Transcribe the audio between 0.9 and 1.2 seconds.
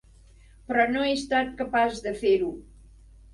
no he